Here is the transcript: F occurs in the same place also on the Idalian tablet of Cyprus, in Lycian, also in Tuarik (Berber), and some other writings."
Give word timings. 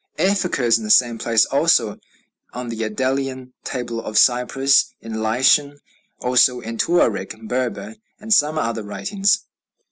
F 0.17 0.43
occurs 0.43 0.79
in 0.79 0.83
the 0.83 0.89
same 0.89 1.19
place 1.19 1.45
also 1.45 1.99
on 2.53 2.69
the 2.69 2.83
Idalian 2.83 3.53
tablet 3.63 4.01
of 4.01 4.17
Cyprus, 4.17 4.95
in 4.99 5.21
Lycian, 5.21 5.77
also 6.19 6.59
in 6.59 6.79
Tuarik 6.79 7.35
(Berber), 7.47 7.97
and 8.19 8.33
some 8.33 8.57
other 8.57 8.81
writings." 8.81 9.45